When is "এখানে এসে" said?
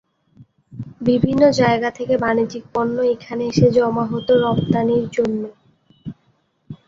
3.13-3.67